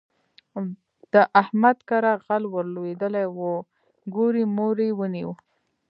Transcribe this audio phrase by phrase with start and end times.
[1.13, 3.55] د احمد کره غل ور لوېدلی وو؛
[4.15, 5.31] ګوری موری يې ونيو.